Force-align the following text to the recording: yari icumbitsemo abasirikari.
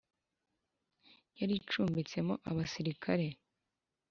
yari 1.39 1.53
icumbitsemo 1.59 2.33
abasirikari. 2.49 3.27